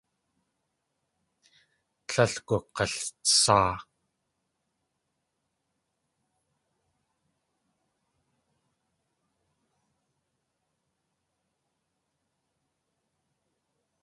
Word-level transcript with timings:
Tlél 2.07 2.33
gug̲alsaa. 2.47 3.73